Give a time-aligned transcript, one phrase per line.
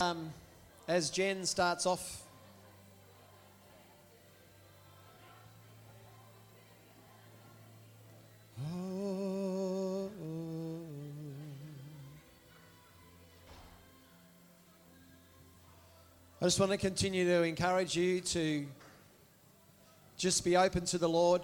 [0.00, 0.32] um,
[0.86, 2.22] as Jen starts off.
[16.42, 18.66] I just want to continue to encourage you to
[20.16, 21.42] just be open to the Lord.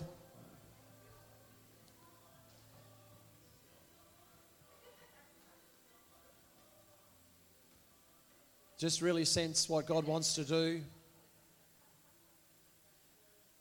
[8.78, 10.82] Just really sense what God wants to do,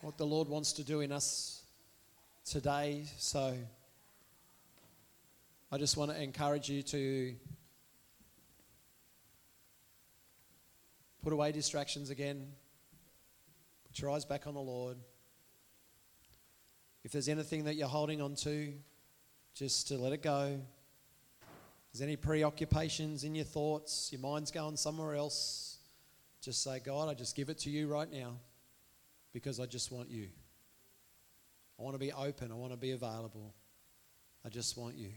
[0.02, 1.62] what the Lord wants to do in us
[2.44, 3.05] today.
[3.18, 3.54] So
[5.72, 7.34] I just want to encourage you to
[11.24, 12.46] put away distractions again,
[13.88, 14.98] put your eyes back on the Lord.
[17.05, 18.74] If there's anything that you're holding on to,
[19.54, 20.60] just to let it go
[21.95, 25.77] there's any preoccupations in your thoughts, your mind's going somewhere else,
[26.41, 28.34] just say, God, I just give it to you right now
[29.32, 30.27] because I just want you.
[31.79, 33.54] I want to be open, I want to be available.
[34.43, 35.12] I just want you.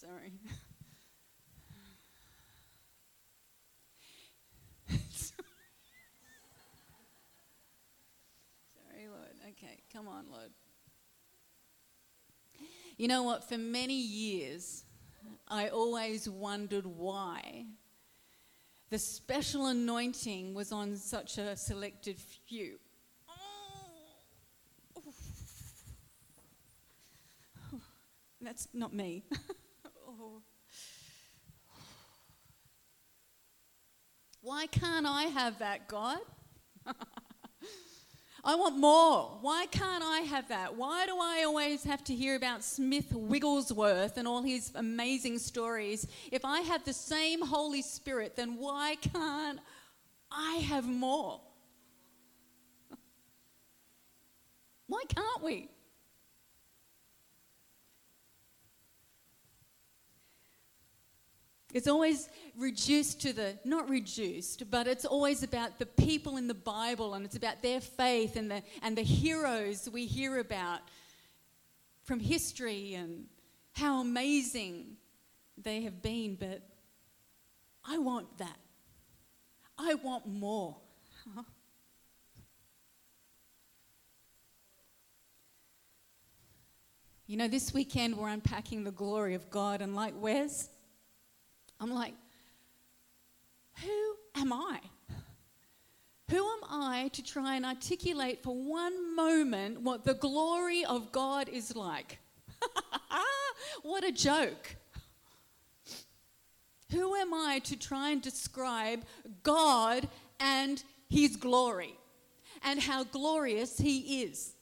[0.00, 0.32] Sorry.
[8.70, 9.34] Sorry, Lord.
[9.48, 10.52] Okay, come on, Lord.
[12.96, 13.48] You know what?
[13.48, 14.84] For many years,
[15.48, 17.66] I always wondered why
[18.90, 22.78] the special anointing was on such a selected few.
[28.40, 29.24] That's not me.
[34.40, 36.18] Why can't I have that, God?
[38.44, 39.38] I want more.
[39.42, 40.74] Why can't I have that?
[40.76, 46.06] Why do I always have to hear about Smith Wigglesworth and all his amazing stories?
[46.30, 49.58] If I have the same Holy Spirit, then why can't
[50.30, 51.40] I have more?
[54.86, 55.68] Why can't we?
[61.74, 66.54] It's always reduced to the, not reduced, but it's always about the people in the
[66.54, 70.80] Bible and it's about their faith and the, and the heroes we hear about
[72.04, 73.26] from history and
[73.72, 74.96] how amazing
[75.58, 76.36] they have been.
[76.36, 76.62] But
[77.84, 78.56] I want that.
[79.76, 80.76] I want more.
[87.30, 90.70] You know, this weekend we're unpacking the glory of God, and like Wes,
[91.80, 92.14] I'm like,
[93.82, 94.80] who am I?
[96.30, 101.48] Who am I to try and articulate for one moment what the glory of God
[101.48, 102.18] is like?
[103.82, 104.76] what a joke.
[106.90, 109.04] Who am I to try and describe
[109.42, 110.08] God
[110.40, 111.94] and His glory
[112.62, 114.54] and how glorious He is?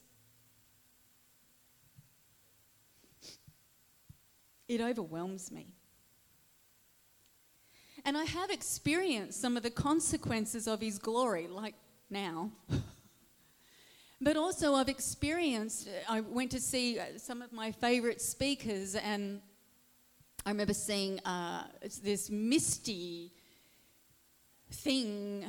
[4.68, 5.75] It overwhelms me.
[8.06, 11.74] And I have experienced some of the consequences of his glory, like
[12.08, 12.52] now.
[14.20, 19.40] but also, I've experienced, I went to see uh, some of my favorite speakers, and
[20.44, 21.64] I remember seeing uh,
[22.04, 23.32] this misty
[24.70, 25.44] thing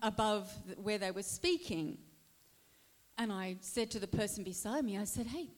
[0.00, 0.50] above
[0.82, 1.98] where they were speaking.
[3.18, 5.48] And I said to the person beside me, I said, Hey,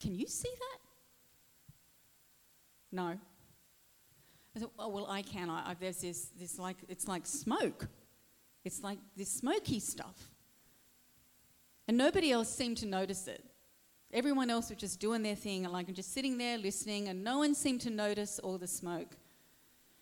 [0.00, 0.78] can you see that?
[2.90, 3.20] No.
[4.54, 5.48] I thought, oh, well, I can.
[5.48, 7.86] I, I, there's this, this like, it's like smoke.
[8.64, 10.28] It's like this smoky stuff.
[11.86, 13.44] And nobody else seemed to notice it.
[14.12, 17.38] Everyone else was just doing their thing, and like just sitting there listening, and no
[17.38, 19.16] one seemed to notice all the smoke.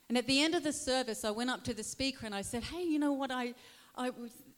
[0.09, 2.41] And at the end of the service, I went up to the speaker and I
[2.41, 3.31] said, Hey, you know what?
[3.31, 3.55] I,
[3.97, 4.11] I,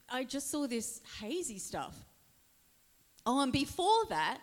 [0.09, 1.95] I just saw this hazy stuff.
[3.25, 4.39] Oh, and before that,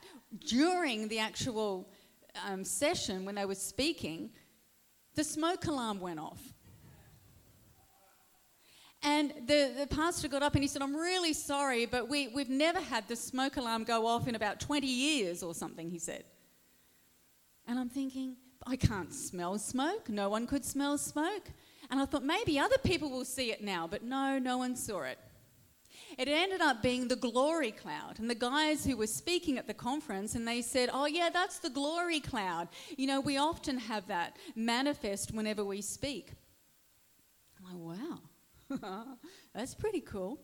[0.47, 1.89] during the actual
[2.47, 4.31] um, session when they were speaking,
[5.19, 6.41] the smoke alarm went off.
[9.03, 12.49] And the, the pastor got up and he said, I'm really sorry, but we, we've
[12.49, 16.23] never had the smoke alarm go off in about 20 years or something, he said.
[17.67, 20.09] And I'm thinking, I can't smell smoke.
[20.09, 21.50] No one could smell smoke.
[21.91, 25.03] And I thought maybe other people will see it now, but no, no one saw
[25.03, 25.19] it.
[26.19, 28.19] It ended up being the glory cloud.
[28.19, 31.61] And the guys who were speaking at the conference, and they said, Oh, yeah, that's
[31.61, 32.69] the glory cloud.
[32.97, 36.32] You know, we often have that manifest whenever we speak.
[37.59, 37.99] I'm like,
[38.81, 39.05] wow,
[39.55, 40.41] that's pretty cool.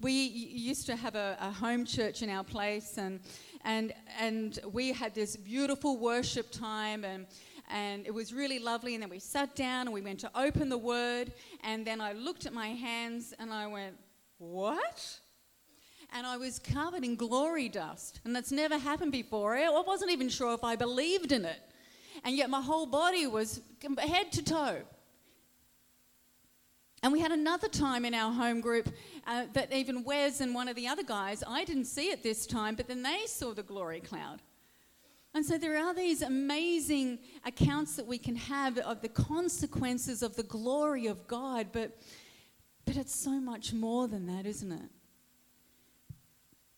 [0.00, 3.20] We used to have a, a, home church in our place, and,
[3.64, 7.26] and, and we had this beautiful worship time, and,
[7.70, 8.94] and it was really lovely.
[8.94, 12.12] And then we sat down and we went to open the word, and then I
[12.12, 13.96] looked at my hands and I went,
[14.40, 15.20] What?
[16.12, 19.56] And I was covered in glory dust, and that's never happened before.
[19.56, 21.60] I wasn't even sure if I believed in it.
[22.24, 23.60] And yet my whole body was
[23.98, 24.82] head to toe
[27.02, 28.92] and we had another time in our home group
[29.26, 32.46] uh, that even Wes and one of the other guys, I didn't see it this
[32.46, 34.42] time, but then they saw the glory cloud.
[35.32, 40.36] And so there are these amazing accounts that we can have of the consequences of
[40.36, 41.96] the glory of God, but,
[42.90, 44.90] but it's so much more than that, isn't it?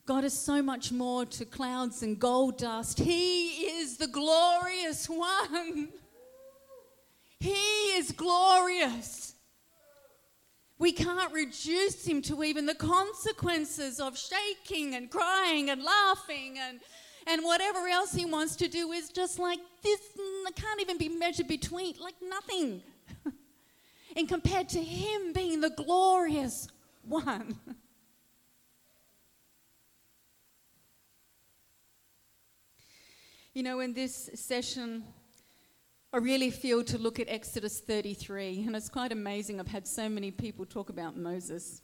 [0.04, 2.98] God is so much more to clouds and gold dust.
[2.98, 5.88] He is the glorious one.
[7.40, 7.54] He
[7.96, 9.36] is glorious.
[10.78, 16.80] We can't reduce him to even the consequences of shaking and crying and laughing and,
[17.26, 20.98] and whatever else he wants to do is just like this, mm, It can't even
[20.98, 22.82] be measured between, like nothing.
[24.16, 26.68] And compared to him being the glorious
[27.02, 27.58] one.
[33.54, 35.04] you know, in this session,
[36.12, 39.60] I really feel to look at Exodus 33, and it's quite amazing.
[39.60, 41.80] I've had so many people talk about Moses.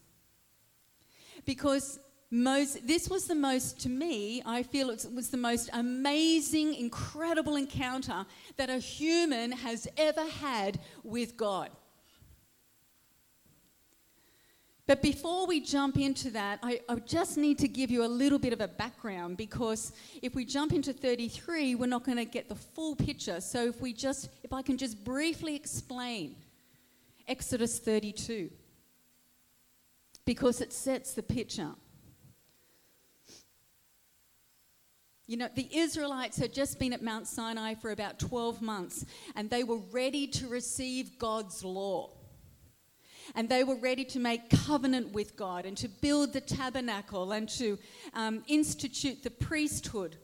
[1.47, 1.99] Because
[2.31, 7.57] Moses, this was the most, to me, I feel it was the most amazing, incredible
[7.57, 8.27] encounter
[8.59, 11.71] that a human has ever had with God.
[14.89, 18.39] But before we jump into that, I, I, just need to give you a little
[18.39, 19.93] bit of a background because
[20.23, 23.43] if we jump into 33, we're not going to get the full picture.
[23.43, 26.37] So if we just, if I can just briefly explain
[27.29, 28.49] Exodus 32,
[30.25, 31.73] because it sets the picture.
[35.27, 39.05] You know, the Israelites had just been at Mount Sinai for about 12 months
[39.37, 42.09] and they were ready to receive God's law
[43.35, 47.49] and they were ready to make covenant with God and to build the tabernacle and
[47.51, 47.79] to
[48.15, 50.17] um, institute the priesthood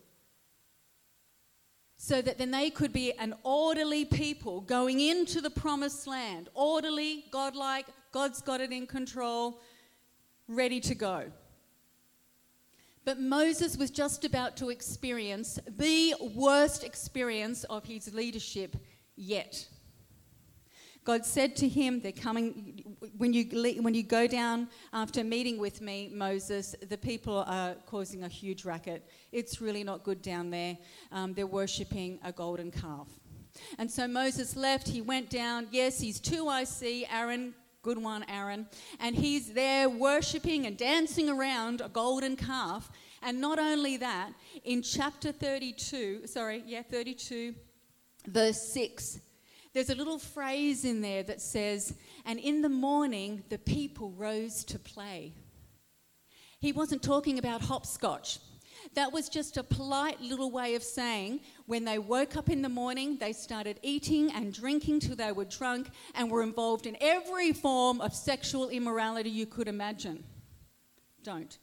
[1.97, 6.49] so that then they could be an orderly people going into the promised land.
[6.55, 9.61] Orderly, godlike, God's got it in control,
[10.47, 11.25] ready to go.
[13.05, 18.77] But Moses was just about to experience the worst experience of his leadership
[19.17, 19.67] yet.
[21.05, 22.83] God said to him, They're coming,
[23.19, 23.45] when you,
[23.83, 28.65] when you go down after meeting with me, Moses, the people are causing a huge
[28.65, 29.07] racket.
[29.31, 30.79] It's really not good down there.
[31.13, 33.09] Um, they're worshipping a golden calf.
[33.79, 35.69] And so Moses left, he went down.
[35.71, 38.67] Yes, he's 2IC, Aaron, good one, Aaron.
[38.99, 42.91] And he's there worshipping and dancing around a golden calf.
[43.23, 44.33] And not only that,
[44.65, 47.55] in chapter 32, sorry, yeah, 32,
[48.27, 49.21] verse 6,
[49.75, 51.95] there's a little phrase in there that says,
[52.25, 55.33] and in the morning the people rose to play.
[56.61, 58.39] He wasn't talking about hopscotch.
[58.95, 62.69] That was just a polite little way of saying when they woke up in the
[62.69, 67.53] morning, they started eating and drinking till they were drunk and were involved in every
[67.53, 70.23] form of sexual immorality you could imagine.
[71.23, 71.59] Don't.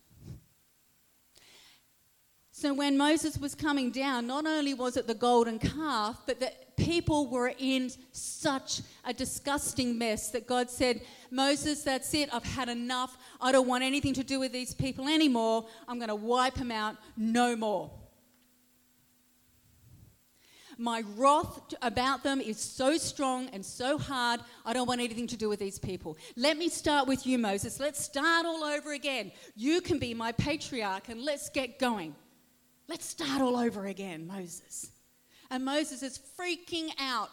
[2.51, 6.51] So when Moses was coming down, not only was it the golden calf, but the
[6.81, 12.33] people were in such a disgusting mess that God said, Moses, that's it.
[12.33, 13.17] I've had enough.
[13.39, 15.67] I don't want anything to do with these people anymore.
[15.87, 16.95] I'm going to wipe them out.
[17.15, 17.91] No more.
[20.77, 25.37] My wrath about them is so strong and so hard, I don't want anything to
[25.37, 26.17] do with these people.
[26.35, 27.79] Let me start with you, Moses.
[27.79, 29.31] Let's start all over again.
[29.55, 32.15] You can be my patriarch and let's get going.
[32.87, 34.89] Let's start all over again, Moses.
[35.51, 37.29] And Moses is freaking out.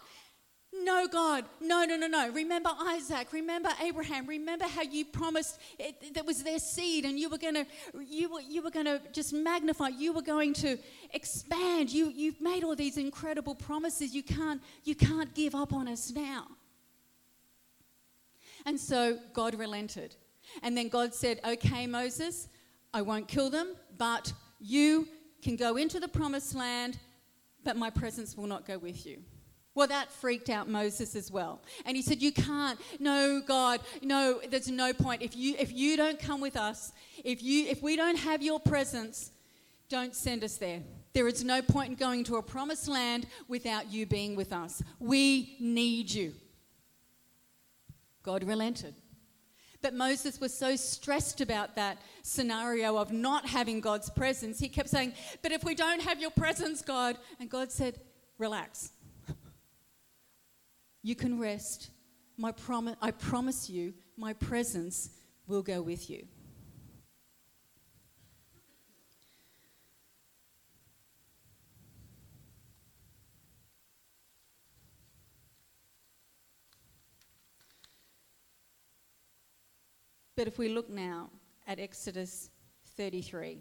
[0.72, 2.30] No, God, no, no, no, no.
[2.30, 7.30] Remember Isaac, remember Abraham, remember how you promised it, that was their seed and you
[7.30, 7.66] were going to
[8.06, 10.78] you were, you were to just magnify, you were going to
[11.14, 11.90] expand.
[11.90, 14.14] You you've made all these incredible promises.
[14.14, 16.46] You can't you can't give up on us now.
[18.66, 20.16] And so God relented.
[20.62, 22.48] And then God said, "Okay, Moses,
[22.92, 25.08] I won't kill them, but you
[25.40, 26.98] can go into the promised land,
[27.68, 29.18] but my presence will not go with you.
[29.74, 31.60] Well, that freaked out Moses as well.
[31.84, 32.80] And he said, You can't.
[32.98, 35.20] No, God, no, there's no point.
[35.20, 38.58] If you if you don't come with us, if you if we don't have your
[38.58, 39.32] presence,
[39.90, 40.80] don't send us there.
[41.12, 44.82] There is no point in going to a promised land without you being with us.
[44.98, 46.32] We need you.
[48.22, 48.94] God relented.
[49.80, 54.88] But Moses was so stressed about that scenario of not having God's presence, he kept
[54.88, 58.00] saying, But if we don't have your presence, God, and God said,
[58.38, 58.92] Relax.
[61.02, 61.90] You can rest.
[62.36, 65.10] My prom- I promise you, my presence
[65.46, 66.26] will go with you.
[80.38, 81.30] But if we look now
[81.66, 82.50] at Exodus
[82.96, 83.58] 33,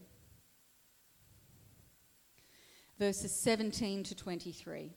[3.00, 4.92] verses 17 to 23.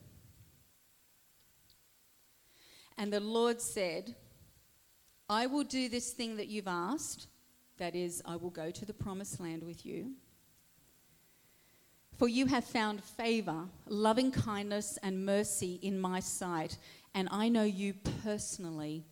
[2.99, 4.15] And the Lord said,
[5.31, 7.29] I will do this thing that you've asked.
[7.79, 10.13] That is, I will go to the promised land with you.
[12.19, 16.77] For you have found favor, loving kindness, and mercy in my sight,
[17.15, 19.07] and I know you personally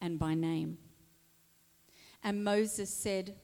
[0.00, 0.78] and by name.
[2.24, 3.36] And Moses said,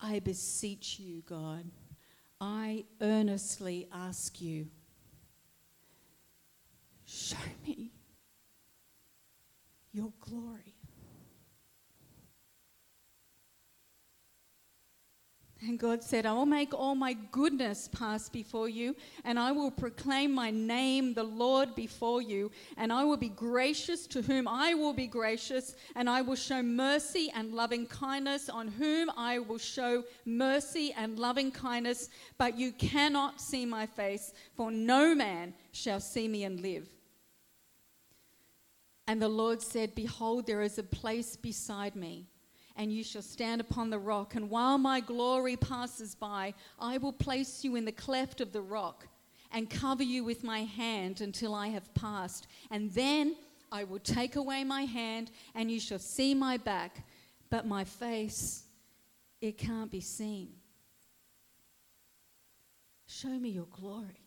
[0.00, 1.70] I beseech you, God,
[2.40, 4.68] I earnestly ask you,
[7.04, 7.36] show
[7.66, 7.92] me
[9.92, 10.73] your glory.
[15.66, 18.94] And God said, I will make all my goodness pass before you,
[19.24, 24.06] and I will proclaim my name, the Lord, before you, and I will be gracious
[24.08, 28.68] to whom I will be gracious, and I will show mercy and loving kindness on
[28.68, 32.10] whom I will show mercy and loving kindness.
[32.36, 36.86] But you cannot see my face, for no man shall see me and live.
[39.06, 42.26] And the Lord said, Behold, there is a place beside me
[42.76, 44.34] and you shall stand upon the rock.
[44.34, 48.62] And while my glory passes by, I will place you in the cleft of the
[48.62, 49.06] rock
[49.52, 52.48] and cover you with my hand until I have passed.
[52.70, 53.36] And then
[53.70, 57.06] I will take away my hand, and you shall see my back,
[57.50, 58.64] but my face,
[59.40, 60.50] it can't be seen.
[63.06, 64.23] Show me your glory.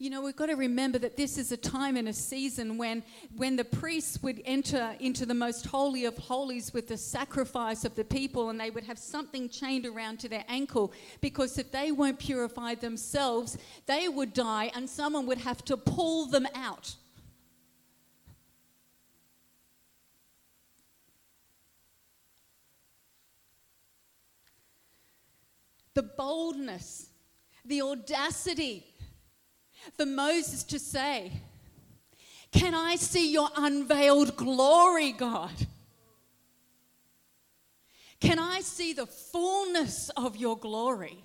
[0.00, 3.02] You know, we've got to remember that this is a time and a season when,
[3.34, 7.96] when the priests would enter into the most holy of holies with the sacrifice of
[7.96, 11.90] the people and they would have something chained around to their ankle because if they
[11.90, 16.94] weren't purified themselves, they would die and someone would have to pull them out.
[25.94, 27.08] The boldness,
[27.64, 28.87] the audacity
[29.96, 31.32] for Moses to say,
[32.52, 35.52] Can I see your unveiled glory, God?
[38.20, 41.22] Can I see the fullness of your glory?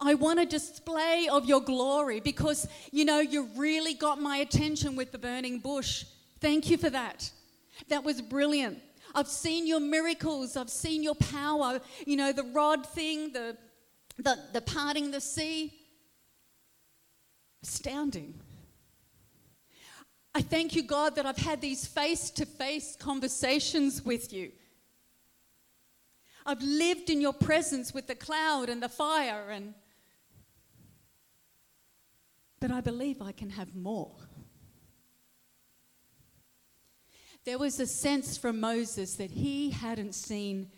[0.00, 4.94] I want a display of your glory because, you know, you really got my attention
[4.94, 6.04] with the burning bush.
[6.40, 7.30] Thank you for that.
[7.88, 8.78] That was brilliant.
[9.14, 10.56] I've seen your miracles.
[10.56, 11.80] I've seen your power.
[12.06, 13.56] You know, the rod thing, the
[14.18, 15.72] the, the parting the sea.
[17.62, 18.34] Astounding.
[20.34, 24.52] I thank you, God, that I've had these face to face conversations with you.
[26.46, 29.74] I've lived in your presence with the cloud and the fire, and
[32.60, 34.14] but I believe I can have more.
[37.44, 40.70] There was a sense from Moses that he hadn't seen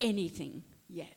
[0.00, 1.16] anything yet.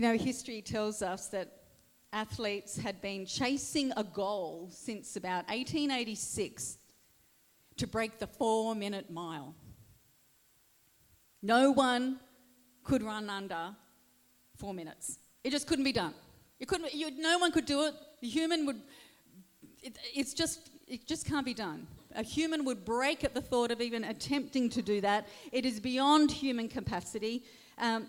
[0.00, 1.52] You know, history tells us that
[2.10, 6.78] athletes had been chasing a goal since about 1886
[7.76, 9.54] to break the four minute mile.
[11.42, 12.18] No one
[12.82, 13.76] could run under
[14.56, 15.18] four minutes.
[15.44, 16.14] It just couldn't be done.
[16.58, 17.92] You couldn't, you, no one could do it.
[18.22, 18.80] The human would,
[19.82, 21.86] it, it's just, it just can't be done.
[22.14, 25.28] A human would break at the thought of even attempting to do that.
[25.52, 27.44] It is beyond human capacity.
[27.76, 28.06] Um,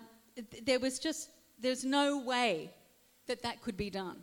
[0.64, 1.28] there was just
[1.62, 2.70] there's no way
[3.26, 4.18] that that could be done.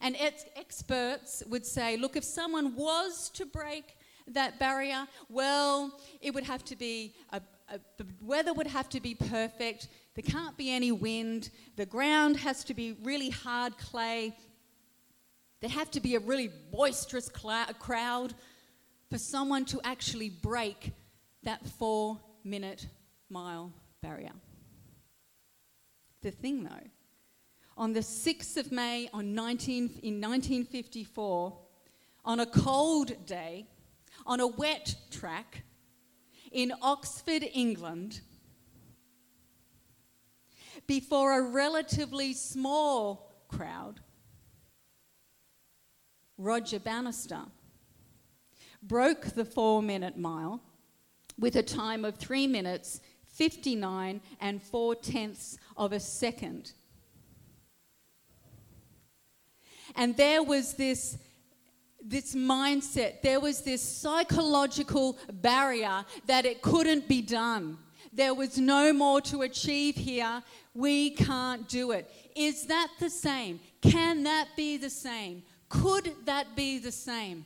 [0.00, 3.96] And ex- experts would say, look, if someone was to break
[4.28, 9.00] that barrier, well, it would have to be, a, a, the weather would have to
[9.00, 9.88] be perfect.
[10.14, 11.50] There can't be any wind.
[11.76, 14.36] The ground has to be really hard clay.
[15.60, 18.34] There have to be a really boisterous cl- crowd
[19.10, 20.92] for someone to actually break
[21.42, 22.86] that four minute
[23.28, 24.32] mile barrier.
[26.22, 26.88] The thing though.
[27.76, 31.58] On the 6th of May on 19, in 1954,
[32.24, 33.66] on a cold day,
[34.26, 35.62] on a wet track
[36.52, 38.20] in Oxford, England,
[40.86, 44.00] before a relatively small crowd,
[46.36, 47.42] Roger Bannister
[48.82, 50.60] broke the four minute mile
[51.38, 53.00] with a time of three minutes,
[53.32, 56.72] 59 and four tenths of a second.
[59.96, 61.18] And there was this,
[62.04, 67.78] this mindset, there was this psychological barrier that it couldn't be done.
[68.12, 70.42] There was no more to achieve here.
[70.74, 72.10] We can't do it.
[72.34, 73.60] Is that the same?
[73.80, 75.42] Can that be the same?
[75.68, 77.44] Could that be the same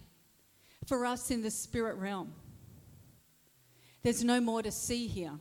[0.86, 2.32] for us in the spirit realm?
[4.02, 5.32] There's no more to see here.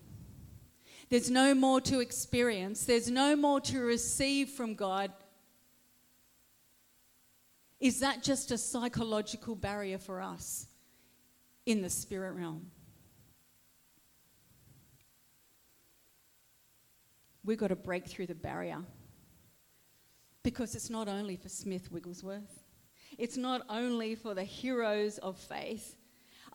[1.14, 2.86] There's no more to experience.
[2.86, 5.12] There's no more to receive from God.
[7.80, 10.66] Is that just a psychological barrier for us
[11.68, 12.72] in the spirit realm?
[17.46, 18.82] We've got to break through the barrier
[20.42, 22.64] because it's not only for Smith Wigglesworth.
[23.20, 25.96] It's not only for the heroes of faith.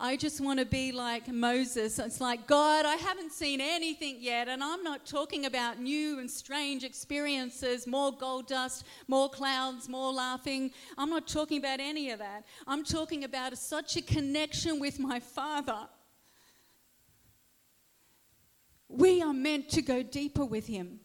[0.01, 1.99] I just want to be like Moses.
[1.99, 6.31] It's like, God, I haven't seen anything yet, and I'm not talking about new and
[6.31, 10.71] strange experiences, more gold dust, more clouds, more laughing.
[10.97, 12.45] I'm not talking about any of that.
[12.65, 15.89] I'm talking about such a connection with my Father.
[18.87, 21.01] We are meant to go deeper with Him.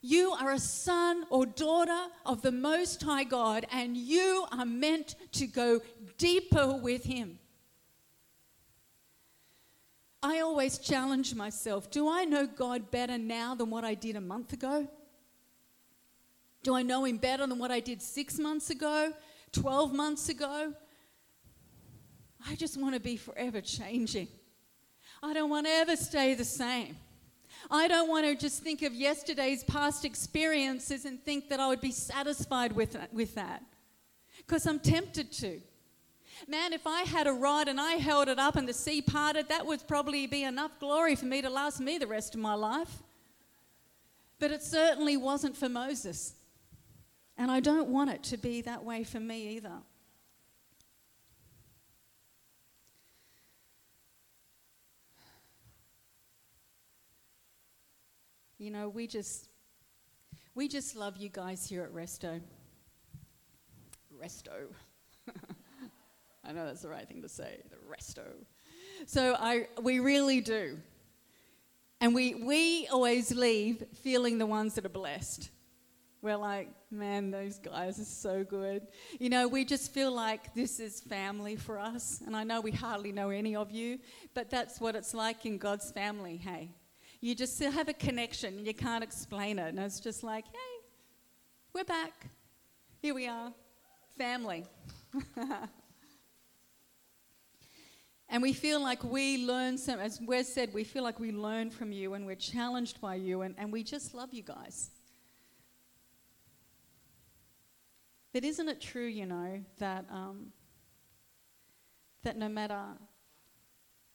[0.00, 5.16] You are a son or daughter of the Most High God, and you are meant
[5.32, 5.80] to go
[6.16, 7.40] deeper with Him.
[10.26, 14.20] I always challenge myself do I know God better now than what I did a
[14.20, 14.88] month ago?
[16.64, 19.12] Do I know Him better than what I did six months ago,
[19.52, 20.74] 12 months ago?
[22.48, 24.26] I just want to be forever changing.
[25.22, 26.96] I don't want to ever stay the same.
[27.70, 31.80] I don't want to just think of yesterday's past experiences and think that I would
[31.80, 33.62] be satisfied with that, with that.
[34.38, 35.60] Because I'm tempted to.
[36.48, 39.48] Man, if I had a rod and I held it up and the sea parted,
[39.48, 42.54] that would probably be enough glory for me to last me the rest of my
[42.54, 43.02] life.
[44.38, 46.34] But it certainly wasn't for Moses.
[47.38, 49.78] And I don't want it to be that way for me either.
[58.58, 59.48] You know, we just
[60.54, 62.40] we just love you guys here at Resto.
[64.18, 64.68] Resto.
[66.46, 68.24] I know that's the right thing to say, the Resto.
[69.06, 70.78] So I we really do.
[72.00, 75.50] And we we always leave feeling the ones that are blessed.
[76.22, 78.86] We're like, man, those guys are so good.
[79.20, 82.20] You know, we just feel like this is family for us.
[82.26, 83.98] And I know we hardly know any of you,
[84.34, 86.70] but that's what it's like in God's family, hey?
[87.20, 88.64] You just still have a connection.
[88.64, 89.68] You can't explain it.
[89.68, 90.86] And it's just like, hey,
[91.72, 92.28] we're back.
[93.00, 93.52] Here we are.
[94.16, 94.64] Family.
[98.36, 101.70] and we feel like we learn some, as Wes said, we feel like we learn
[101.70, 104.90] from you and we're challenged by you and, and we just love you guys.
[108.34, 110.48] But isn't it true, you know, that, um,
[112.24, 112.82] that no matter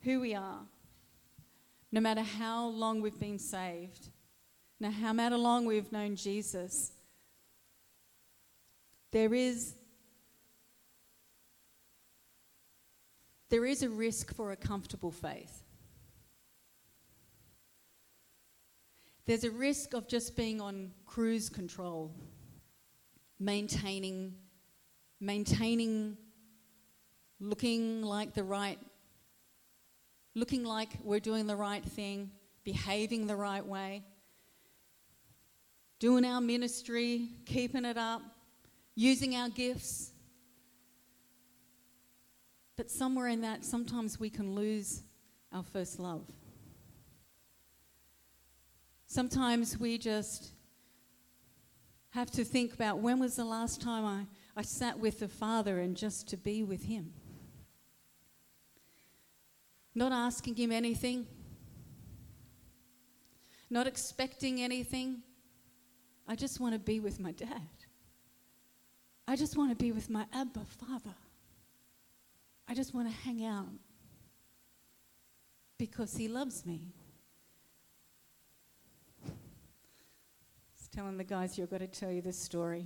[0.01, 0.59] who we are,
[1.91, 4.09] no matter how long we've been saved,
[4.79, 6.91] no matter how long we've known Jesus,
[9.09, 9.73] there is
[13.51, 15.63] there is a risk for a comfortable faith.
[19.25, 22.15] There's a risk of just being on cruise control,
[23.39, 24.35] maintaining
[25.19, 26.17] maintaining
[27.39, 28.79] looking like the right
[30.33, 32.31] looking like we're doing the right thing,
[32.63, 34.03] behaving the right way,
[35.99, 38.21] doing our ministry, keeping it up,
[38.95, 40.10] using our gifts.
[42.75, 45.03] But somewhere in that, sometimes we can lose
[45.51, 46.25] our first love.
[49.07, 50.51] Sometimes we just
[52.11, 54.25] have to think about when was the last time I,
[54.59, 57.13] I sat with the Father and just to be with Him
[59.93, 61.27] not asking Him anything,
[63.69, 65.21] not expecting anything.
[66.27, 67.67] I just want to be with my dad.
[69.27, 71.15] I just want to be with my Abba Father.
[72.71, 73.67] I just want to hang out
[75.77, 76.79] because He loves me.
[80.95, 82.85] telling the guys, you've got to tell you this story.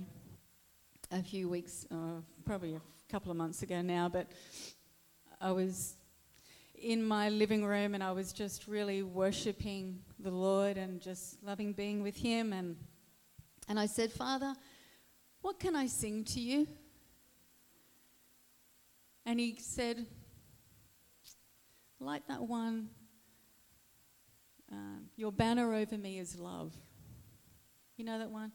[1.12, 4.26] A few weeks, uh, probably a couple of months ago now, but
[5.40, 5.94] I was
[6.74, 11.72] in my living room and I was just really worshipping the Lord and just loving
[11.72, 12.52] being with Him.
[12.52, 12.74] And,
[13.68, 14.52] and I said, Father,
[15.42, 16.66] what can I sing to you?
[19.26, 20.06] And He said,
[22.00, 22.88] like that one,
[24.72, 26.72] um, Your banner over me is love.
[27.96, 28.52] You know that one?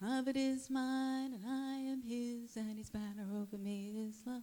[0.00, 4.42] Love it is mine and I am His, and His banner over me is love.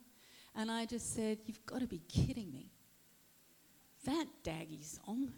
[0.56, 2.72] And I just said, You've got to be kidding me.
[4.06, 5.32] That Daggy song.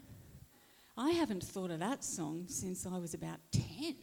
[0.96, 3.96] I haven't thought of that song since I was about 10.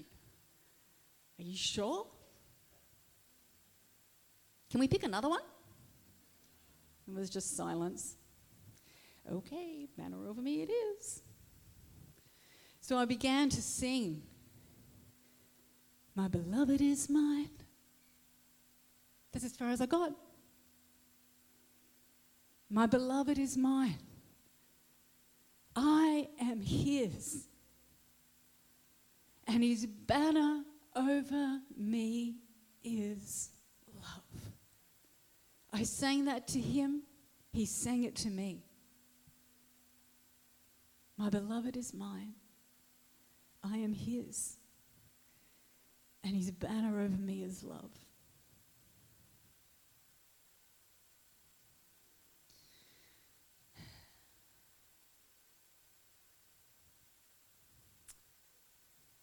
[1.39, 2.08] Are you sure?
[4.69, 5.41] Can we pick another one?
[7.09, 8.15] It was just silence.
[9.31, 11.21] Okay, banner over me it is.
[12.81, 14.21] So I began to sing.
[16.15, 17.49] My beloved is mine.
[19.31, 20.13] That's as far as I got.
[22.69, 23.97] My beloved is mine.
[25.75, 27.47] I am his.
[29.47, 30.63] And his banner
[30.95, 32.35] over me
[32.83, 33.49] is.
[35.71, 37.03] I sang that to him,
[37.51, 38.63] he sang it to me.
[41.17, 42.34] My beloved is mine.
[43.63, 44.58] I am his.
[46.23, 47.91] And his banner over me is love.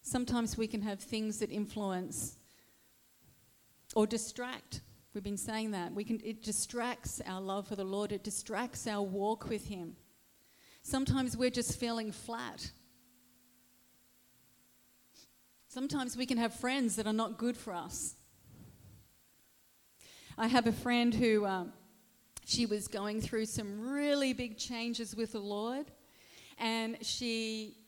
[0.03, 2.37] Sometimes we can have things that influence
[3.95, 4.81] or distract.
[5.17, 5.95] We've been saying that.
[5.95, 9.97] We can, it distracts our love for the Lord, it distracts our walk with Him.
[10.83, 12.71] Sometimes we're just feeling flat.
[15.69, 18.17] Sometimes we can have friends that are not good for us.
[20.37, 21.73] I have a friend who um,
[22.45, 25.87] she was going through some really big changes with the Lord,
[26.59, 27.79] and she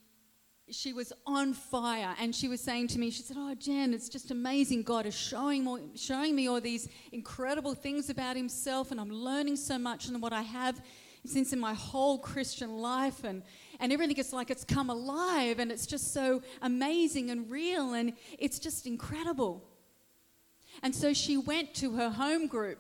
[0.71, 4.09] she was on fire and she was saying to me she said oh jen it's
[4.09, 4.83] just amazing.
[4.83, 9.57] God is showing, more, showing me all these incredible things about himself and i'm learning
[9.57, 10.81] so much and what i have
[11.25, 13.43] since in my whole christian life and,
[13.81, 18.13] and everything is like it's come alive and it's just so amazing and real and
[18.39, 19.65] it's just incredible.
[20.83, 22.79] And so she went to her home group.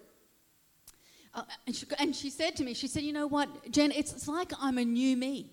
[1.34, 4.12] Uh, and, she, and she said to me she said you know what jen it's,
[4.14, 5.52] it's like i'm a new me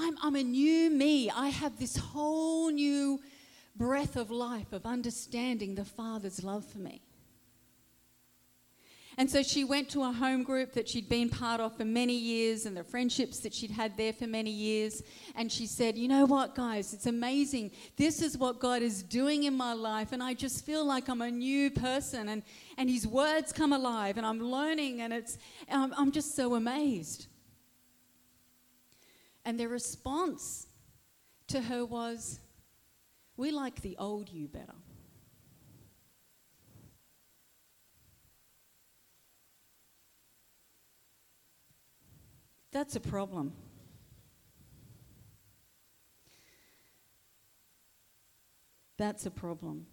[0.00, 1.28] I'm, I'm a new me.
[1.30, 3.20] I have this whole new
[3.74, 7.02] breath of life of understanding the Father's love for me.
[9.16, 12.14] And so she went to a home group that she'd been part of for many
[12.14, 15.02] years and the friendships that she'd had there for many years.
[15.34, 16.94] And she said, You know what, guys?
[16.94, 17.72] It's amazing.
[17.96, 20.12] This is what God is doing in my life.
[20.12, 22.28] And I just feel like I'm a new person.
[22.28, 22.44] And,
[22.76, 24.18] and His words come alive.
[24.18, 25.00] And I'm learning.
[25.00, 25.36] And it's,
[25.68, 27.26] I'm, I'm just so amazed.
[29.48, 30.66] And their response
[31.46, 32.38] to her was,
[33.38, 34.74] We like the old you better.
[42.72, 43.54] That's a problem.
[48.98, 49.86] That's a problem.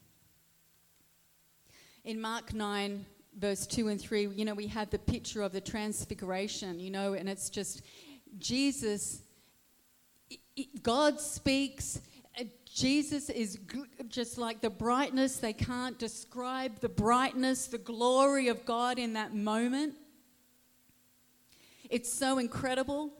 [2.03, 3.05] In Mark 9,
[3.39, 7.13] verse 2 and 3, you know, we have the picture of the transfiguration, you know,
[7.13, 7.83] and it's just
[8.37, 9.21] Jesus
[10.81, 11.99] God speaks.
[12.73, 13.57] Jesus is
[14.09, 15.37] just like the brightness.
[15.37, 19.93] They can't describe the brightness, the glory of God in that moment.
[21.89, 23.13] It's so incredible.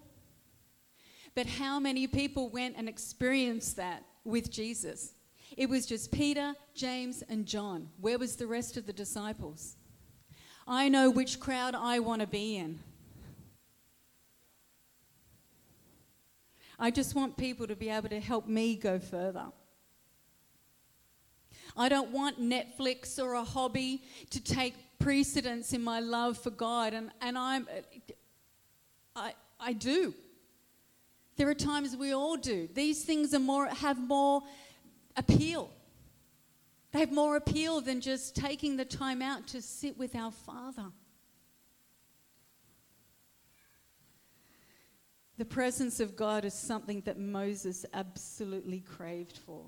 [1.36, 5.14] But how many people went and experienced that with Jesus?
[5.56, 7.90] It was just Peter, James, and John.
[8.02, 9.78] Where was the rest of the disciples?
[10.68, 12.80] I know which crowd I want to be in.
[16.78, 19.46] I just want people to be able to help me go further.
[21.78, 26.94] I don't want Netflix or a hobby to take precedence in my love for God,
[26.94, 27.68] and, and I'm,
[29.16, 30.14] I, I do.
[31.38, 32.70] There are times we all do.
[32.74, 34.42] These things are more, have more
[35.18, 35.70] appeal.
[36.92, 40.86] They have more appeal than just taking the time out to sit with our Father.
[45.38, 49.66] The presence of God is something that Moses absolutely craved for.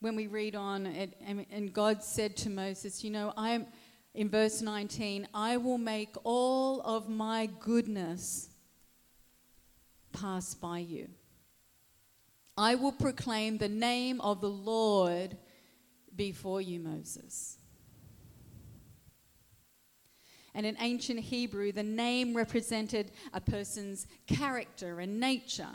[0.00, 3.66] When we read on, it, and God said to Moses, You know, I'm,
[4.14, 8.48] in verse 19, I will make all of my goodness
[10.12, 11.08] pass by you.
[12.56, 15.36] I will proclaim the name of the Lord
[16.16, 17.58] before you, Moses.
[20.54, 25.74] And in ancient Hebrew, the name represented a person's character and nature.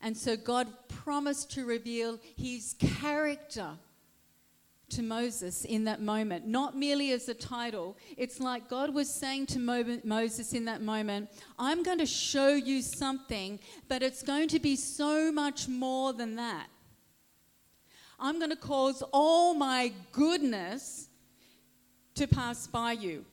[0.00, 3.70] And so God promised to reveal his character
[4.90, 7.96] to Moses in that moment, not merely as a title.
[8.16, 12.50] It's like God was saying to Mo- Moses in that moment, I'm going to show
[12.50, 13.58] you something,
[13.88, 16.68] but it's going to be so much more than that.
[18.18, 21.08] I'm going to cause all my goodness
[22.14, 23.24] to pass by you.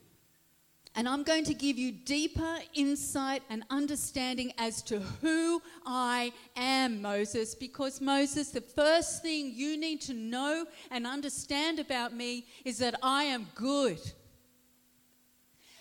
[0.96, 7.02] And I'm going to give you deeper insight and understanding as to who I am,
[7.02, 12.78] Moses, because Moses, the first thing you need to know and understand about me is
[12.78, 14.00] that I am good.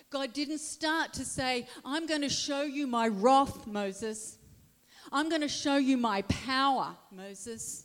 [0.09, 4.39] God didn't start to say, I'm going to show you my wrath, Moses.
[5.11, 7.85] I'm going to show you my power, Moses.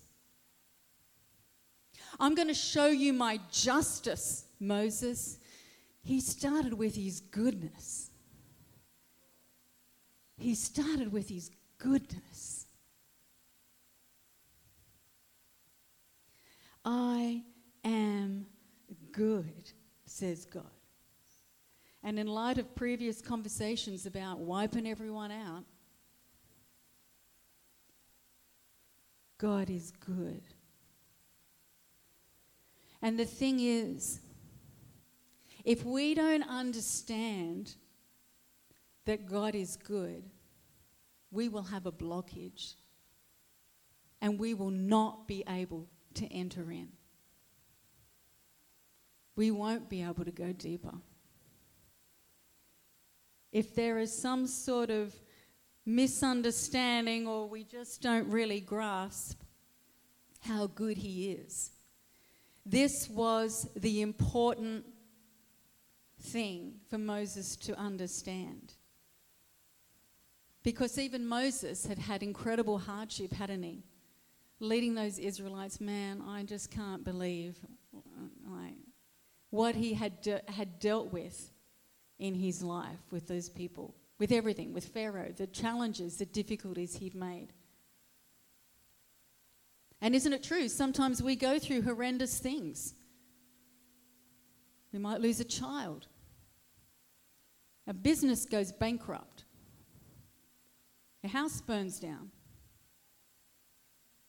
[2.20, 5.38] I'm going to show you my justice, Moses.
[6.04, 8.10] He started with his goodness.
[10.38, 12.66] He started with his goodness.
[16.86, 17.44] I
[17.84, 18.46] am
[19.12, 19.72] good,
[20.06, 20.64] says God.
[22.04, 25.66] And in light of previous conversations about wiping everyone out,
[29.38, 30.42] God is good.
[33.02, 34.20] And the thing is,
[35.64, 37.76] if we don't understand
[39.06, 40.24] that God is good,
[41.32, 42.76] we will have a blockage
[44.22, 46.90] and we will not be able to enter in.
[49.36, 50.94] We won't be able to go deeper.
[53.52, 55.14] If there is some sort of
[55.86, 59.42] misunderstanding or we just don't really grasp
[60.42, 61.72] how good He is,
[62.70, 64.86] this was the important
[66.20, 68.74] thing for Moses to understand.
[70.64, 73.84] Because even Moses had had incredible hardship, hadn't he?
[74.60, 77.58] Leading those Israelites, man, I just can't believe
[78.46, 78.76] like,
[79.50, 81.52] what he had, de- had dealt with
[82.20, 87.16] in his life with those people, with everything, with Pharaoh, the challenges, the difficulties he'd
[87.16, 87.54] made.
[90.02, 90.70] And isn't it true?
[90.70, 92.94] Sometimes we go through horrendous things.
[94.94, 96.08] We might lose a child.
[97.88, 99.46] A business goes bankrupt.
[101.24, 102.32] A house burns down.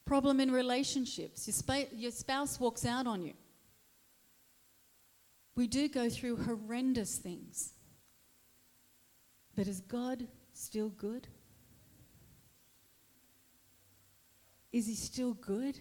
[0.04, 1.46] Problem in relationships.
[1.46, 3.35] Your, spa- your spouse walks out on you.
[5.54, 7.72] We do go through horrendous things.
[9.54, 11.28] But is God still good?
[14.72, 15.78] Is he still good?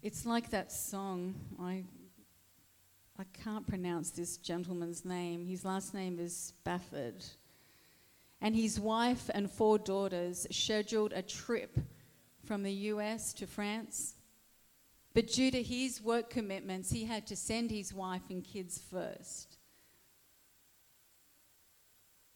[0.00, 1.34] It's like that song.
[1.60, 1.84] I,
[3.18, 5.44] I can't pronounce this gentleman's name.
[5.44, 7.24] His last name is Spafford.
[8.40, 11.78] And his wife and four daughters scheduled a trip
[12.44, 14.14] from the US to France.
[15.14, 19.56] But due to his work commitments, he had to send his wife and kids first.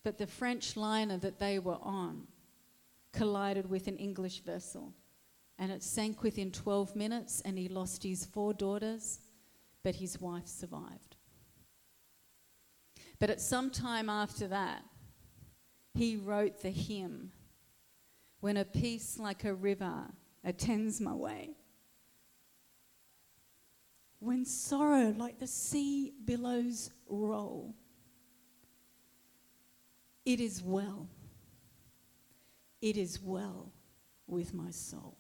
[0.03, 2.27] But the French liner that they were on
[3.12, 4.94] collided with an English vessel
[5.61, 9.20] and it sank within 12 minutes, and he lost his four daughters,
[9.83, 11.16] but his wife survived.
[13.18, 14.83] But at some time after that,
[15.92, 17.33] he wrote the hymn,
[18.40, 20.07] When a peace like a river
[20.42, 21.51] attends my way.
[24.18, 27.75] When sorrow like the sea billows roll,
[30.25, 31.07] it is well.
[32.81, 33.73] It is well
[34.27, 35.16] with my soul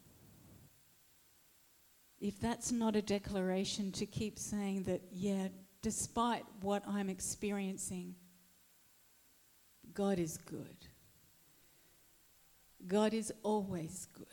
[2.20, 5.48] if that's not a declaration to keep saying that, yeah,
[5.80, 8.14] despite what I'm experiencing,
[9.94, 10.76] God is good.
[12.86, 14.26] God is always good.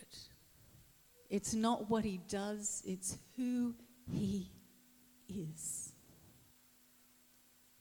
[1.29, 3.73] It's not what he does, it's who
[4.11, 4.49] he
[5.29, 5.93] is.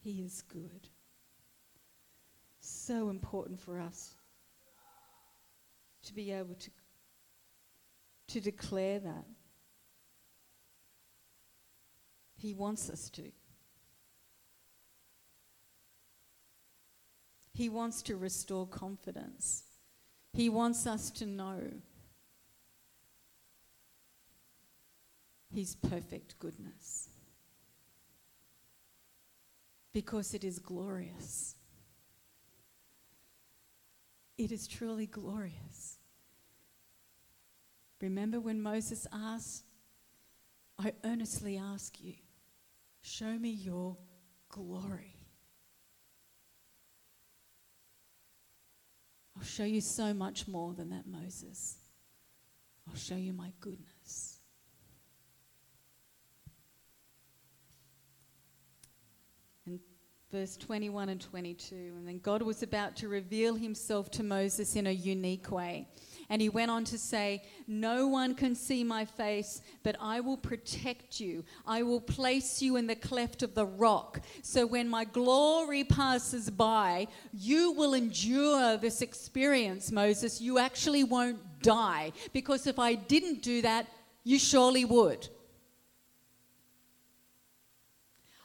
[0.03, 0.89] He is good.
[2.61, 4.15] So important for us
[6.07, 6.71] to be able to,
[8.29, 9.25] to declare that.
[12.37, 13.31] He wants us to.
[17.53, 19.65] He wants to restore confidence.
[20.33, 21.61] He wants us to know
[25.55, 27.09] His perfect goodness.
[29.97, 31.55] because it is glorious.
[34.37, 35.96] It is truly glorious.
[38.01, 39.65] Remember when Moses asked,
[40.79, 42.15] I earnestly ask you,
[43.01, 43.97] show me your
[44.49, 45.17] glory.
[49.37, 51.77] I'll show you so much more than that, Moses.
[52.89, 54.39] I'll show you my goodness.
[59.67, 59.81] And
[60.31, 61.75] verse 21 and 22.
[61.75, 65.89] And then God was about to reveal himself to Moses in a unique way.
[66.29, 70.37] And he went on to say, No one can see my face, but I will
[70.37, 71.45] protect you.
[71.67, 74.21] I will place you in the cleft of the rock.
[74.43, 80.41] So when my glory passes by, you will endure this experience, Moses.
[80.41, 82.13] You actually won't die.
[82.33, 83.87] Because if I didn't do that,
[84.25, 85.29] you surely would.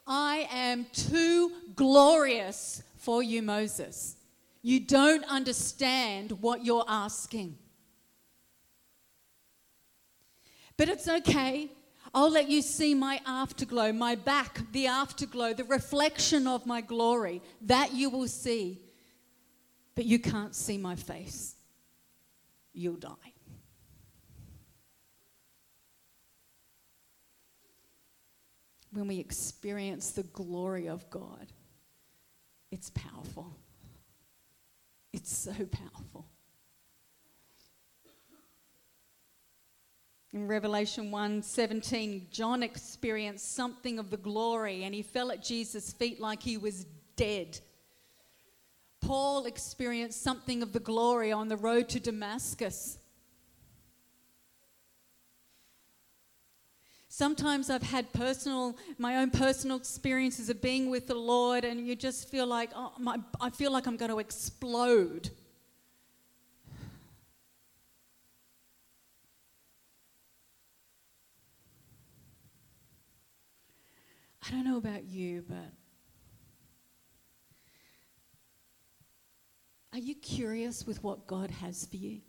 [0.06, 4.18] I am too glorious for you, Moses.
[4.62, 7.58] You don't understand what you're asking.
[10.78, 11.70] But it's okay.
[12.14, 17.42] I'll let you see my afterglow, my back, the afterglow, the reflection of my glory.
[17.62, 18.82] That you will see.
[19.96, 21.56] But you can't see my face.
[22.74, 23.10] You'll die.
[28.94, 31.48] When we experience the glory of God,
[32.72, 33.56] it's powerful.
[35.14, 36.26] It's so powerful.
[40.34, 46.22] In Revelation 1:17, John experienced something of the glory and he fell at Jesus' feet
[46.22, 46.86] like he was
[47.18, 47.60] dead.
[49.02, 52.98] Paul experienced something of the glory on the road to Damascus.
[57.10, 61.94] Sometimes I've had personal, my own personal experiences of being with the Lord, and you
[61.94, 65.30] just feel like, oh, my, I feel like I'm going to explode.
[74.52, 75.72] I don't know about you, but
[79.94, 82.20] are you curious with what God has for you?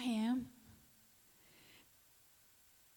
[0.00, 0.46] I am.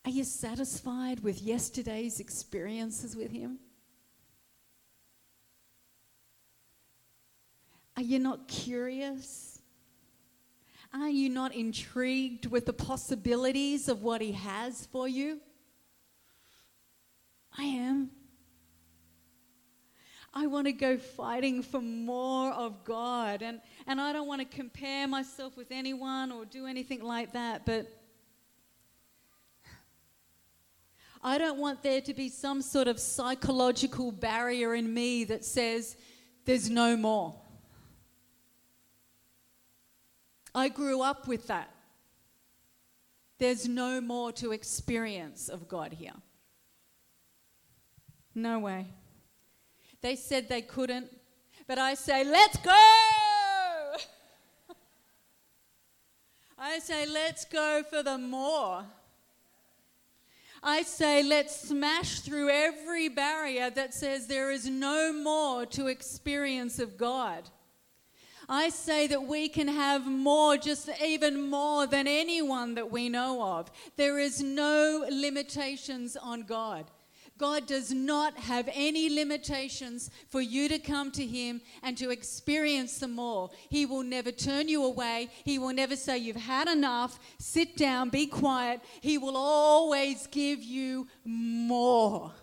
[0.06, 3.60] Are you satisfied with yesterday's experiences with Him?
[7.98, 9.60] Are you not curious?
[10.94, 15.42] Are you not intrigued with the possibilities of what He has for you?
[17.60, 18.10] I am.
[20.34, 23.42] I want to go fighting for more of God.
[23.42, 27.66] And, and I don't want to compare myself with anyone or do anything like that,
[27.66, 27.92] but
[31.22, 35.98] I don't want there to be some sort of psychological barrier in me that says
[36.46, 37.36] there's no more.
[40.56, 41.74] I grew up with that.
[43.38, 46.14] There's no more to experience of God here.
[48.36, 48.88] No way.
[50.02, 51.08] They said they couldn't,
[51.68, 52.72] but I say, let's go!
[56.58, 58.86] I say, let's go for the more.
[60.62, 66.80] I say, let's smash through every barrier that says there is no more to experience
[66.80, 67.50] of God.
[68.50, 73.44] I say that we can have more, just even more than anyone that we know
[73.44, 73.72] of.
[73.96, 76.86] There is no limitations on God.
[77.40, 82.92] God does not have any limitations for you to come to Him and to experience
[82.92, 83.50] some more.
[83.70, 85.30] He will never turn you away.
[85.46, 88.82] He will never say, You've had enough, sit down, be quiet.
[89.00, 92.34] He will always give you more.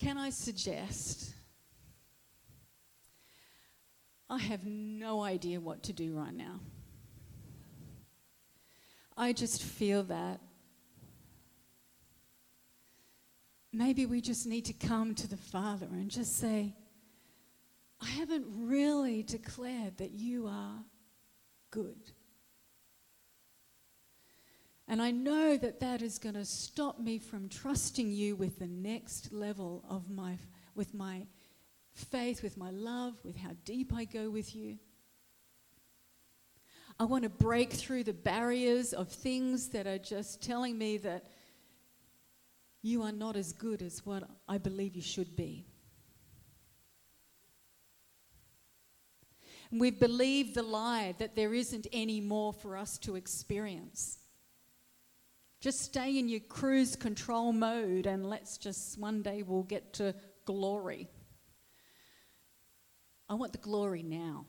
[0.00, 1.34] Can I suggest?
[4.28, 6.58] I have no idea what to do right now.
[9.20, 10.40] I just feel that
[13.70, 16.74] maybe we just need to come to the Father and just say,
[18.00, 20.82] I haven't really declared that you are
[21.70, 22.12] good.
[24.88, 28.68] And I know that that is going to stop me from trusting you with the
[28.68, 30.38] next level of my
[30.74, 31.26] with my
[31.92, 34.78] faith, with my love, with how deep I go with you.
[37.00, 41.24] I want to break through the barriers of things that are just telling me that
[42.82, 45.64] you are not as good as what I believe you should be.
[49.70, 54.18] And we've believed the lie that there isn't any more for us to experience.
[55.62, 60.14] Just stay in your cruise control mode and let's just one day we'll get to
[60.44, 61.08] glory.
[63.26, 64.44] I want the glory now.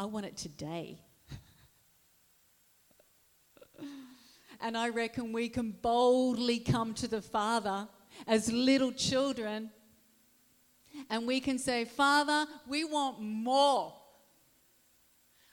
[0.00, 0.98] I want it today.
[4.62, 7.86] and I reckon we can boldly come to the Father
[8.26, 9.70] as little children
[11.10, 13.92] and we can say, Father, we want more.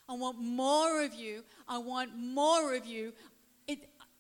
[0.08, 1.44] I want more of you.
[1.68, 3.12] I want more of you.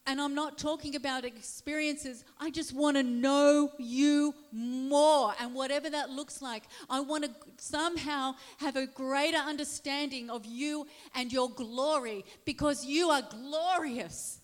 [0.07, 2.23] And I'm not talking about experiences.
[2.39, 5.33] I just want to know you more.
[5.37, 10.87] And whatever that looks like, I want to somehow have a greater understanding of you
[11.13, 14.39] and your glory because you are glorious.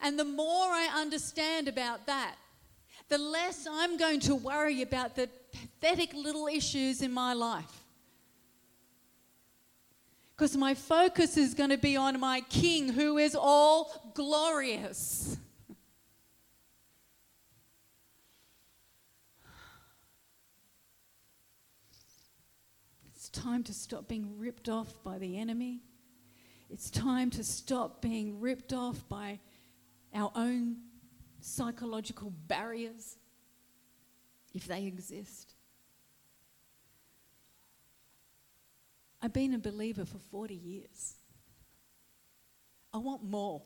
[0.00, 2.34] And the more I understand about that,
[3.08, 7.81] the less I'm going to worry about the pathetic little issues in my life.
[10.36, 15.36] Because my focus is going to be on my King who is all glorious.
[23.14, 25.82] It's time to stop being ripped off by the enemy.
[26.70, 29.38] It's time to stop being ripped off by
[30.14, 30.78] our own
[31.40, 33.18] psychological barriers,
[34.54, 35.51] if they exist.
[39.22, 41.14] I've been a believer for 40 years.
[42.92, 43.62] I want more.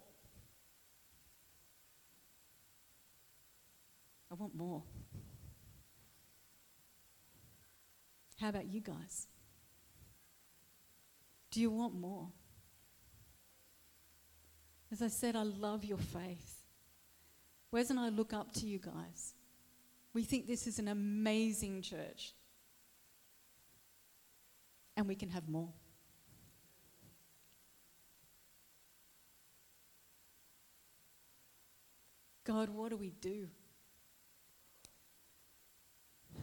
[4.31, 4.83] I want more.
[8.39, 9.27] How about you guys?
[11.51, 12.29] Do you want more?
[14.93, 16.61] As I said, I love your faith.
[17.71, 19.33] Wes and I look up to you guys.
[20.13, 22.35] We think this is an amazing church.
[24.97, 25.69] And we can have more.
[32.45, 33.49] God, what do we do?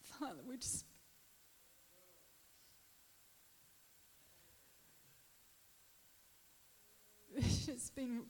[0.00, 0.84] Father, we just
[7.36, 8.22] it's been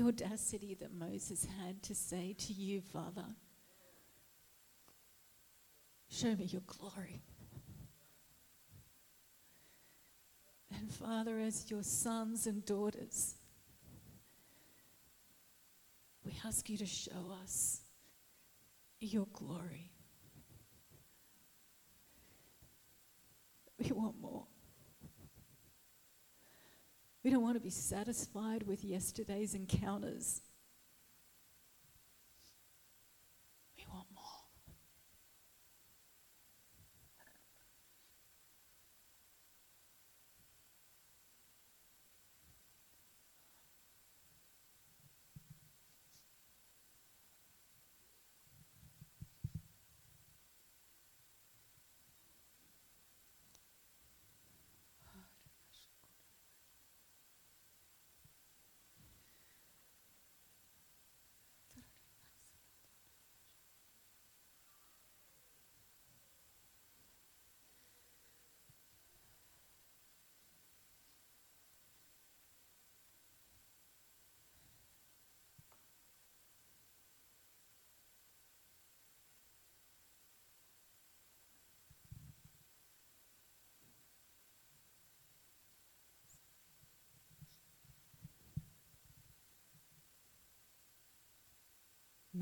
[0.00, 3.24] the audacity that Moses had to say to you, Father,
[6.08, 7.22] show me your glory.
[10.74, 13.34] And Father, as your sons and daughters,
[16.24, 17.80] we ask you to show us
[19.00, 19.90] your glory.
[23.78, 24.46] We want more.
[27.22, 30.40] We don't want to be satisfied with yesterday's encounters.
[33.76, 34.40] We want more.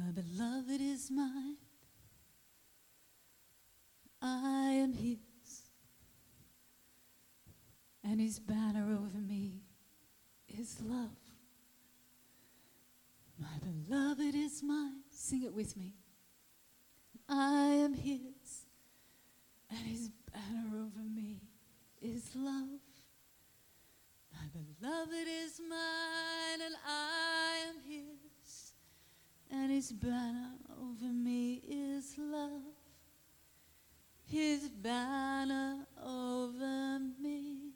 [0.08, 1.56] My beloved is mine.
[4.22, 5.18] I am his.
[8.02, 9.64] And his banner over me
[10.48, 11.10] is love.
[13.38, 15.02] My beloved is mine.
[15.10, 15.92] Sing it with me.
[17.28, 18.64] I am his.
[19.68, 21.42] And his banner over me
[22.00, 22.80] is love.
[24.32, 28.17] My beloved is mine, and I am his
[29.50, 32.62] and his banner over me is love.
[34.26, 37.72] His banner over me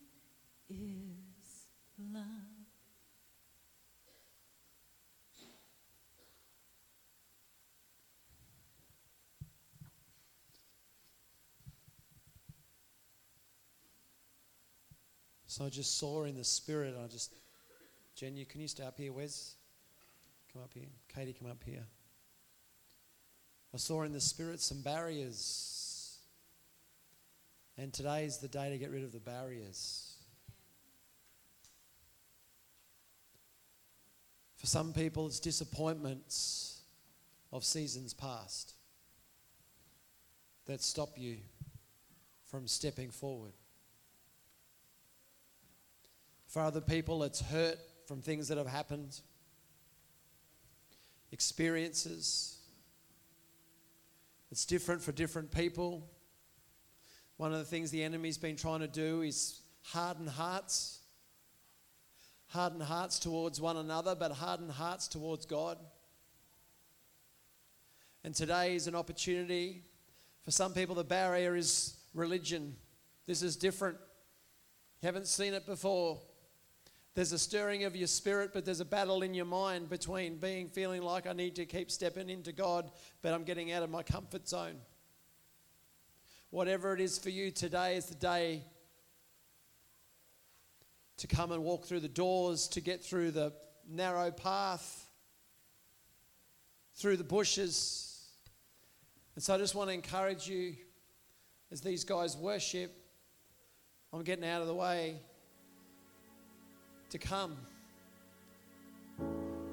[0.69, 1.67] is
[2.13, 2.25] love.
[15.47, 17.35] So I just saw in the spirit, I just,
[18.15, 19.57] Jen, you, can you stay up here, Wes?
[20.53, 20.89] Come up here.
[21.15, 21.85] Katie, come up here.
[23.75, 26.19] I saw in the spirit some barriers.
[27.79, 30.15] And today is the day to get rid of the barriers.
[34.57, 36.83] For some people, it's disappointments
[37.51, 38.75] of seasons past
[40.67, 41.39] that stop you
[42.47, 43.53] from stepping forward.
[46.47, 49.21] For other people, it's hurt from things that have happened,
[51.33, 52.59] experiences.
[54.51, 56.09] It's different for different people.
[57.39, 61.01] One of the things the enemy's been trying to do is harden hearts.
[62.49, 65.79] Harden hearts towards one another, but harden hearts towards God.
[68.25, 69.83] And today is an opportunity.
[70.45, 72.77] For some people, the barrier is religion.
[73.27, 73.97] This is different.
[75.01, 76.21] You haven't seen it before.
[77.15, 80.69] There's a stirring of your spirit, but there's a battle in your mind between being
[80.69, 82.91] feeling like I need to keep stepping into God,
[83.21, 84.77] but I'm getting out of my comfort zone.
[86.49, 88.63] Whatever it is for you, today is the day
[91.19, 93.53] to come and walk through the doors, to get through the
[93.89, 95.07] narrow path,
[96.95, 98.27] through the bushes.
[99.35, 100.77] And so I just want to encourage you
[101.71, 102.91] as these guys worship.
[104.13, 105.21] I'm getting out of the way
[107.13, 107.57] to come.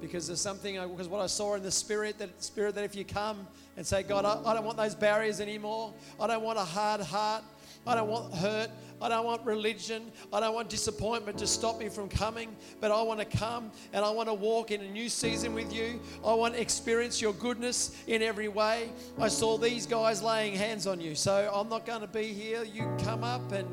[0.02, 2.96] Because there's something, uh, because what I saw in the spirit, that spirit that if
[2.96, 5.94] you come and say, God, I, I don't want those barriers anymore.
[6.20, 7.44] I don't want a hard heart.
[7.88, 8.70] I don't want hurt.
[9.02, 10.12] I don't want religion.
[10.34, 12.56] I don't want disappointment to stop me from coming.
[12.82, 15.74] But I want to come and I want to walk in a new season with
[15.74, 16.02] you.
[16.26, 18.90] I want to experience your goodness in every way.
[19.18, 21.16] I saw these guys laying hands on you.
[21.16, 22.64] So I'm not going to be here.
[22.64, 23.68] You come up and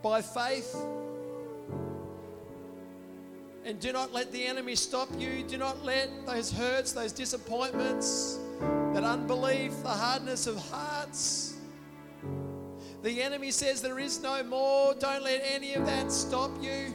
[0.00, 0.76] by faith,
[3.64, 5.44] and do not let the enemy stop you.
[5.44, 8.38] Do not let those hurts, those disappointments,
[8.92, 11.54] that unbelief, the hardness of hearts.
[13.02, 14.94] The enemy says there is no more.
[14.94, 16.94] Don't let any of that stop you.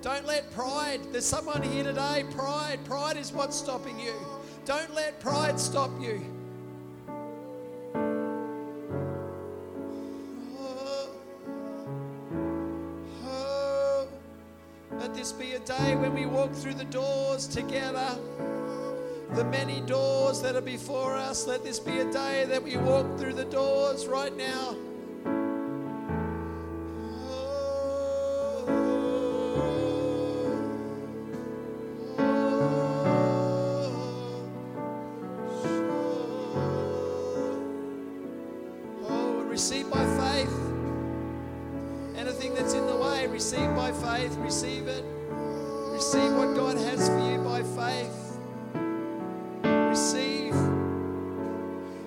[0.00, 1.00] Don't let pride.
[1.10, 2.24] There's someone here today.
[2.30, 2.78] Pride.
[2.84, 4.14] Pride is what's stopping you.
[4.64, 6.37] Don't let pride stop you.
[15.14, 18.16] This be a day when we walk through the doors together.
[19.34, 21.46] The many doors that are before us.
[21.46, 24.76] Let this be a day that we walk through the doors right now.
[44.18, 45.04] Faith, receive it.
[45.92, 48.38] Receive what God has for you by faith.
[49.64, 50.54] Receive.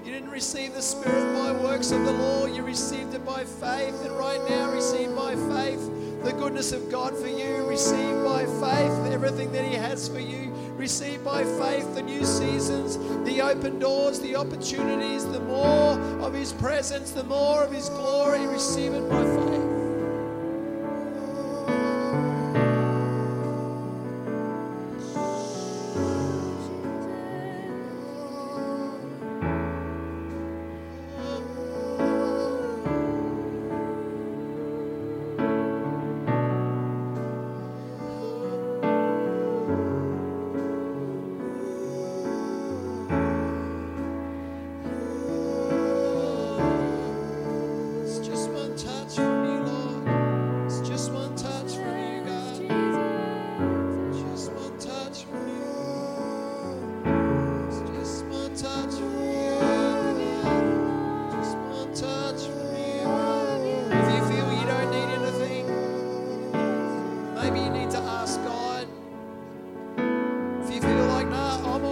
[0.06, 4.04] You didn't receive the Spirit by works of the law, you received it by faith.
[4.04, 5.90] And right now, receive by faith
[6.24, 7.66] the goodness of God for you.
[7.66, 10.52] Receive by faith everything that He has for you.
[10.76, 16.52] Receive by faith the new seasons, the open doors, the opportunities, the more of His
[16.52, 18.46] presence, the more of His glory.
[18.48, 19.71] Receive it by faith.